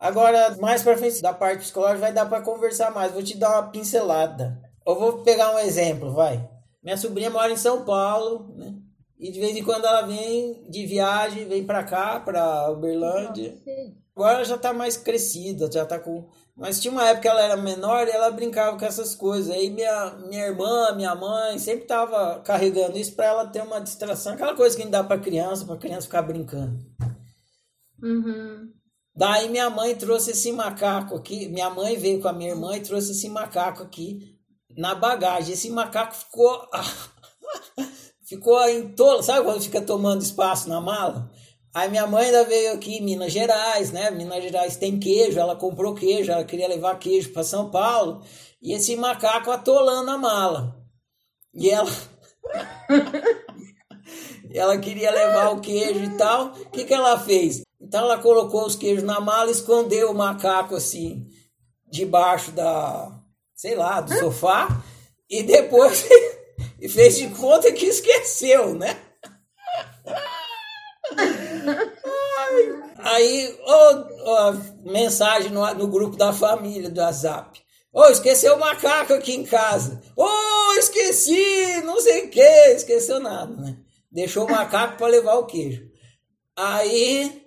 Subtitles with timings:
[0.00, 3.12] Agora, mais pra frente da parte psicológica vai dar para conversar mais.
[3.12, 4.58] Vou te dar uma pincelada.
[4.86, 6.48] Eu vou pegar um exemplo, vai.
[6.82, 8.74] Minha sobrinha mora em São Paulo, né?
[9.18, 13.58] E de vez em quando ela vem de viagem, vem para cá, para Uberlândia.
[14.16, 16.26] Agora ela já tá mais crescida, já tá com.
[16.56, 19.50] Mas tinha uma época que ela era menor e ela brincava com essas coisas.
[19.50, 24.32] Aí minha, minha irmã, minha mãe sempre tava carregando isso para ela ter uma distração,
[24.32, 26.78] aquela coisa que a gente dá para criança, para criança ficar brincando.
[28.02, 28.79] Uhum.
[29.14, 31.48] Daí minha mãe trouxe esse macaco aqui.
[31.48, 34.38] Minha mãe veio com a minha irmã e trouxe esse macaco aqui
[34.76, 35.54] na bagagem.
[35.54, 36.68] Esse macaco ficou.
[38.24, 39.22] ficou em todo.
[39.22, 41.30] Sabe quando fica tomando espaço na mala?
[41.72, 44.10] Aí minha mãe ainda veio aqui em Minas Gerais, né?
[44.10, 48.22] Minas Gerais tem queijo, ela comprou queijo, ela queria levar queijo para São Paulo.
[48.60, 50.76] E esse macaco atolando a mala.
[51.54, 51.90] E ela.
[54.52, 56.48] ela queria levar o queijo e tal.
[56.48, 57.62] O que, que ela fez?
[57.80, 61.26] Então ela colocou os queijos na mala, escondeu o macaco assim,
[61.90, 63.10] debaixo da,
[63.54, 64.82] sei lá, do sofá,
[65.28, 66.06] e depois
[66.78, 69.00] e fez de conta que esqueceu, né?
[72.98, 74.52] Aí, oh, oh,
[74.90, 77.60] mensagem no, no grupo da família do WhatsApp.
[77.92, 80.00] Ô, oh, esqueceu o macaco aqui em casa.
[80.16, 83.76] Ô, oh, esqueci, não sei o que, esqueceu nada, né?
[84.12, 85.88] Deixou o macaco para levar o queijo.
[86.56, 87.39] Aí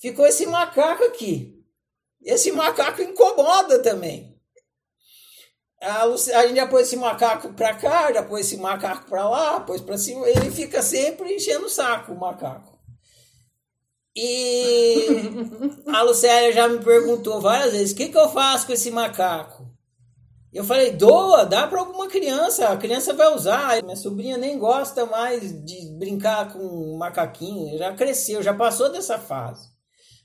[0.00, 1.60] ficou esse macaco aqui.
[2.22, 4.38] Esse macaco incomoda também.
[5.80, 9.60] A, a gente já pôs esse macaco para cá, já pôs esse macaco para lá,
[9.60, 10.28] pôs para cima.
[10.28, 12.78] Ele fica sempre enchendo o saco, o macaco.
[14.14, 15.06] E
[15.88, 19.70] a Lucélia já me perguntou várias vezes: o que, que eu faço com esse macaco?
[20.52, 23.82] Eu falei: doa, dá para alguma criança, a criança vai usar.
[23.82, 29.70] Minha sobrinha nem gosta mais de brincar com macaquinho, já cresceu, já passou dessa fase.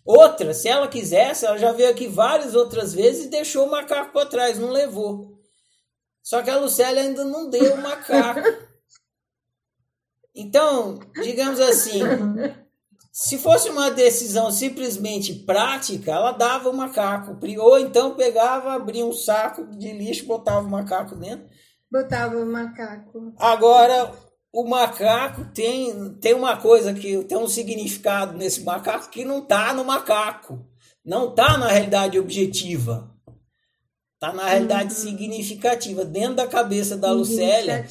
[0.06, 4.14] Outra, se ela quisesse, ela já veio aqui várias outras vezes e deixou o macaco
[4.14, 5.40] para trás, não levou.
[6.22, 8.42] Só que a Lucélia ainda não deu o macaco.
[10.36, 12.02] Então, digamos assim,
[13.12, 17.40] se fosse uma decisão simplesmente prática, ela dava o macaco.
[17.60, 21.48] Ou então pegava, abria um saco de lixo, botava o macaco dentro.
[21.90, 23.34] Botava o macaco.
[23.40, 24.12] Agora,
[24.56, 29.74] o macaco tem, tem uma coisa que tem um significado nesse macaco que não está
[29.74, 30.66] no macaco.
[31.04, 33.12] Não está na realidade objetiva.
[34.14, 35.00] Está na realidade uhum.
[35.02, 36.06] significativa.
[36.06, 37.86] Dentro da cabeça da Lucélia,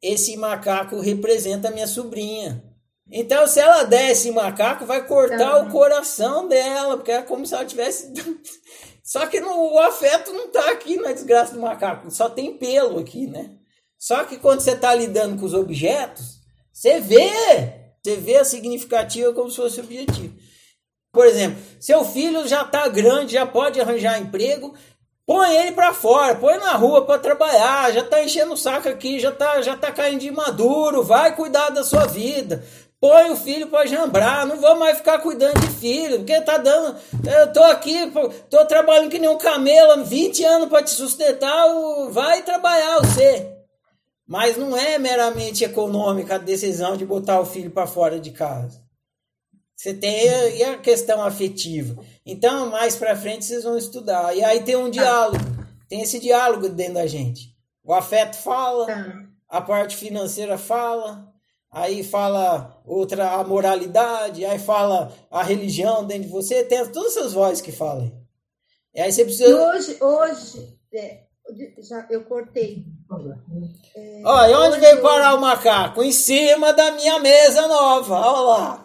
[0.00, 2.62] esse macaco representa a minha sobrinha.
[3.10, 5.68] Então, se ela der esse macaco, vai cortar uhum.
[5.68, 8.12] o coração dela, porque é como se ela tivesse.
[9.02, 12.98] Só que no, o afeto não está aqui na desgraça do macaco, só tem pelo
[12.98, 13.58] aqui, né?
[13.98, 16.38] Só que quando você está lidando com os objetos,
[16.72, 17.30] você vê,
[18.00, 20.34] você vê a significativa como se fosse objetivo.
[21.12, 24.72] Por exemplo, seu filho já está grande, já pode arranjar emprego,
[25.26, 29.18] põe ele para fora, põe na rua para trabalhar, já está enchendo o saco aqui,
[29.18, 32.64] já está já tá caindo de maduro, vai cuidar da sua vida.
[33.00, 36.96] Põe o filho para jambrar, não vou mais ficar cuidando de filho, porque tá dando.
[37.24, 38.12] Eu tô aqui,
[38.50, 41.64] tô trabalhando que nem um camelo, 20 anos para te sustentar,
[42.10, 43.57] vai trabalhar você.
[44.28, 48.86] Mas não é meramente econômica a decisão de botar o filho para fora de casa.
[49.74, 50.26] Você tem
[50.58, 52.04] e a questão afetiva.
[52.26, 54.36] Então, mais para frente vocês vão estudar.
[54.36, 55.38] E aí tem um diálogo.
[55.88, 57.56] Tem esse diálogo dentro da gente.
[57.82, 59.24] O afeto fala, tá.
[59.48, 61.32] a parte financeira fala,
[61.70, 67.32] aí fala outra a moralidade, aí fala a religião dentro de você, tem todas essas
[67.32, 68.12] vozes que falam.
[68.94, 69.48] E aí você precisa.
[69.48, 71.22] E hoje, hoje, é,
[71.78, 72.84] já eu cortei.
[74.24, 76.02] Olha, onde veio parar o macaco?
[76.02, 78.14] Em cima da minha mesa nova.
[78.14, 78.84] Olha lá.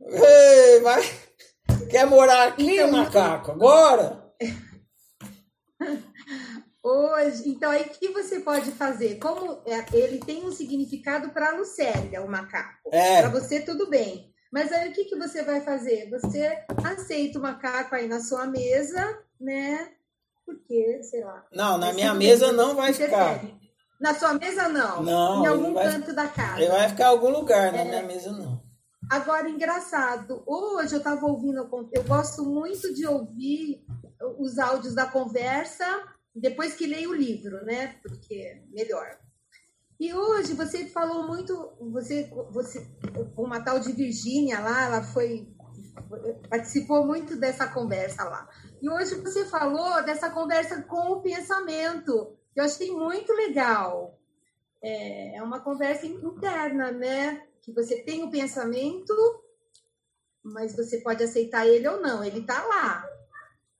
[0.00, 1.02] Ei, vai.
[1.90, 3.52] Quer morar aqui, então, macaco?
[3.52, 4.24] Agora?
[6.82, 9.18] Hoje, então aí o que você pode fazer?
[9.18, 12.90] Como é, ele tem um significado para a Lucélia, o macaco.
[12.92, 13.22] É.
[13.22, 14.30] Para você tudo bem.
[14.52, 16.10] Mas aí o que, que você vai fazer?
[16.10, 19.88] Você aceita o macaco aí na sua mesa, né?
[20.44, 21.44] Porque, sei lá.
[21.52, 23.40] Não, na minha mesa não vai ficar.
[24.00, 25.02] Na sua mesa não?
[25.02, 25.44] Não.
[25.44, 26.60] Em algum vai, canto da casa.
[26.60, 27.84] Ele vai ficar em algum lugar, na é.
[27.84, 28.62] minha mesa não.
[29.10, 33.84] Agora, engraçado, hoje eu estava ouvindo, eu gosto muito de ouvir
[34.38, 35.84] os áudios da conversa
[36.34, 37.96] depois que leio o livro, né?
[38.02, 39.18] Porque é melhor.
[40.00, 41.54] E hoje você falou muito,
[41.92, 42.84] você, você,
[43.36, 45.54] uma tal de Virgínia lá, ela foi
[46.48, 48.48] participou muito dessa conversa lá.
[48.80, 54.18] E hoje você falou dessa conversa com o pensamento, que eu achei muito legal.
[54.82, 57.42] É, é uma conversa interna, né?
[57.62, 59.14] Que você tem o pensamento,
[60.42, 63.08] mas você pode aceitar ele ou não, ele está lá.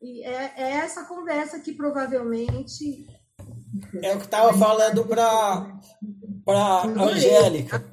[0.00, 3.06] E é, é essa conversa que provavelmente.
[4.02, 5.80] É o que estava falando para
[6.44, 7.84] para Angélica.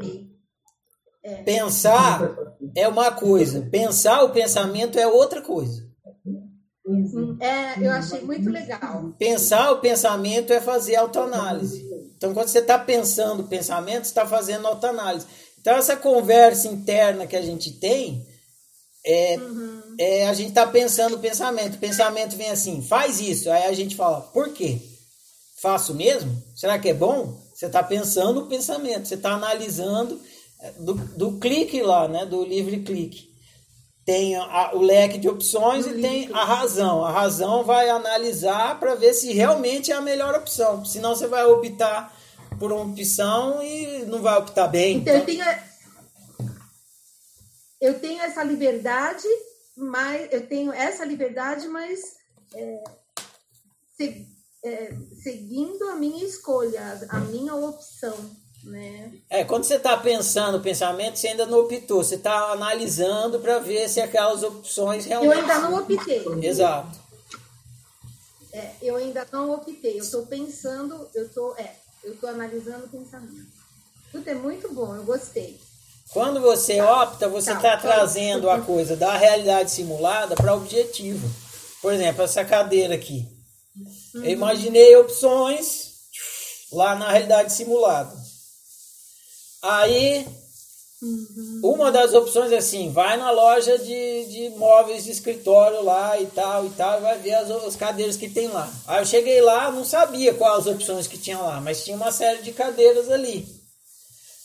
[1.24, 1.44] É.
[1.44, 2.36] Pensar
[2.76, 5.91] é uma coisa, pensar o pensamento é outra coisa.
[7.42, 9.12] É, eu achei muito legal.
[9.18, 11.84] Pensar o pensamento é fazer autoanálise.
[12.16, 15.26] Então, quando você está pensando o pensamento, você está fazendo autoanálise.
[15.60, 18.28] Então, essa conversa interna que a gente tem,
[19.04, 19.82] é, uhum.
[19.98, 21.78] é a gente está pensando o pensamento.
[21.78, 23.50] O pensamento vem assim, faz isso.
[23.50, 24.80] Aí a gente fala, por quê?
[25.60, 26.32] Faço mesmo?
[26.56, 27.42] Será que é bom?
[27.56, 30.22] Você está pensando o pensamento, você está analisando
[30.60, 32.24] é, do, do clique lá, né?
[32.24, 33.31] Do livre clique.
[34.06, 37.06] Tem a, o leque de opções e tem a razão.
[37.06, 40.84] A razão vai analisar para ver se realmente é a melhor opção.
[40.84, 42.16] Senão você vai optar
[42.58, 44.98] por uma opção e não vai optar bem.
[44.98, 45.20] Então, então...
[45.20, 45.46] Eu, tenho,
[47.80, 49.28] eu tenho essa liberdade,
[49.78, 52.00] mas eu tenho essa liberdade, mas
[52.56, 52.84] é,
[53.98, 54.28] se,
[54.64, 54.94] é,
[55.24, 58.16] seguindo a minha escolha, a minha opção.
[58.64, 59.12] Né?
[59.30, 63.60] É, quando você está pensando o pensamento, você ainda não optou, você está analisando para
[63.60, 65.34] ver se aquelas opções realmente.
[65.34, 66.24] Eu ainda não optei.
[66.44, 67.00] Exato.
[68.54, 71.74] É, eu ainda não optei, eu estou pensando, eu estou é,
[72.04, 73.48] eu estou analisando o pensamento.
[74.12, 75.60] Tudo é muito bom, eu gostei.
[76.12, 77.04] Quando você tá.
[77.04, 77.82] opta, você está tá, tá.
[77.82, 81.30] trazendo a coisa da realidade simulada para objetivo.
[81.82, 83.26] Por exemplo, essa cadeira aqui.
[84.14, 84.26] Uhum.
[84.26, 85.92] Eu imaginei opções
[86.72, 88.14] lá na realidade simulada.
[89.62, 90.28] Aí,
[91.64, 96.26] uma das opções é assim: vai na loja de, de móveis de escritório lá e
[96.28, 98.72] tal e tal, e vai ver as, as cadeiras que tem lá.
[98.88, 102.12] Aí eu cheguei lá, não sabia quais as opções que tinha lá, mas tinha uma
[102.12, 103.48] série de cadeiras ali.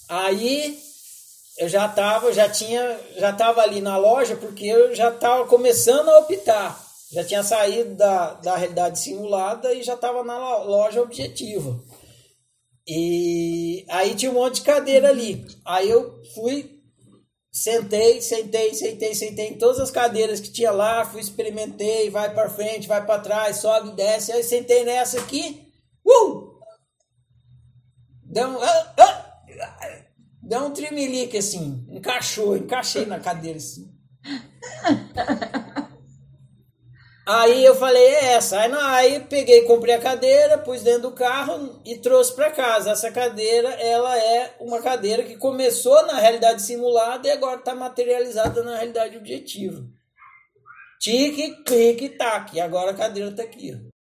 [0.09, 0.79] Aí
[1.59, 6.09] eu já estava, já tinha, já estava ali na loja porque eu já estava começando
[6.11, 6.85] a optar.
[7.13, 11.79] Já tinha saído da, da realidade simulada e já estava na loja objetiva.
[12.89, 15.45] E aí tinha um monte de cadeira ali.
[15.65, 16.81] Aí eu fui,
[17.53, 22.49] sentei, sentei, sentei, sentei em todas as cadeiras que tinha lá, fui, experimentei, vai para
[22.49, 24.31] frente, vai para trás, sobe, desce.
[24.31, 25.73] Aí sentei nessa aqui,
[26.07, 26.55] uh!
[28.23, 30.05] Deu um, ah, ah,
[30.43, 33.93] deu um trimelique assim, encaixou, encaixei na cadeira assim.
[37.29, 38.61] Aí eu falei, é essa.
[38.61, 42.93] Aí, não, aí peguei, comprei a cadeira, pus dentro do carro e trouxe para casa.
[42.93, 48.63] Essa cadeira, ela é uma cadeira que começou na realidade simulada e agora está materializada
[48.63, 49.85] na realidade objetiva.
[51.01, 52.61] Tique, clique, tac.
[52.61, 53.75] Agora a cadeira está aqui.
[53.75, 53.96] Ó.